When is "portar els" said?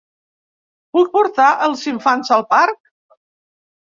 1.19-1.85